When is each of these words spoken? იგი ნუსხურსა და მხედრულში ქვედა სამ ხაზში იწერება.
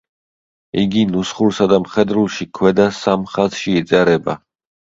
იგი 0.83 1.03
ნუსხურსა 1.09 1.67
და 1.73 1.79
მხედრულში 1.83 2.49
ქვედა 2.61 2.89
სამ 3.03 3.29
ხაზში 3.35 3.77
იწერება. 3.83 4.39